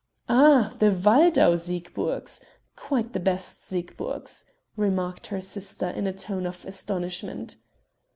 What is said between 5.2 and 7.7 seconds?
her sister in a tone of astonishment.